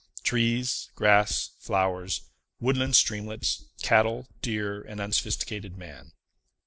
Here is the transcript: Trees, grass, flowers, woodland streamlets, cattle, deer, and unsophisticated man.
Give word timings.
Trees, 0.23 0.89
grass, 0.95 1.51
flowers, 1.59 2.21
woodland 2.59 2.95
streamlets, 2.95 3.65
cattle, 3.83 4.27
deer, 4.41 4.81
and 4.81 4.99
unsophisticated 4.99 5.77
man. 5.77 6.13